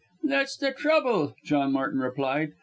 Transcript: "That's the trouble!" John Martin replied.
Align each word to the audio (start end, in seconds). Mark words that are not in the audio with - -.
"That's 0.23 0.57
the 0.57 0.71
trouble!" 0.71 1.35
John 1.45 1.73
Martin 1.73 1.99
replied. 1.99 2.53